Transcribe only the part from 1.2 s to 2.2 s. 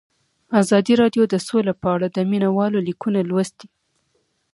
د سوله په اړه د